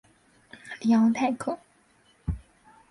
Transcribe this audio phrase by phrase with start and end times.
[0.79, 1.59] 里昂泰克。